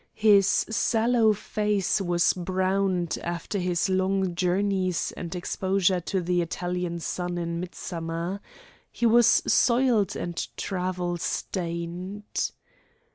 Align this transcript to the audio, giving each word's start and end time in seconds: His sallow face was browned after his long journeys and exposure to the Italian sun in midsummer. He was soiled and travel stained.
His 0.17 0.47
sallow 0.47 1.31
face 1.31 2.01
was 2.01 2.33
browned 2.33 3.19
after 3.21 3.59
his 3.59 3.87
long 3.87 4.33
journeys 4.33 5.13
and 5.15 5.35
exposure 5.35 5.99
to 5.99 6.21
the 6.21 6.41
Italian 6.41 6.97
sun 6.99 7.37
in 7.37 7.59
midsummer. 7.59 8.41
He 8.91 9.05
was 9.05 9.27
soiled 9.45 10.15
and 10.15 10.43
travel 10.57 11.17
stained. 11.17 12.49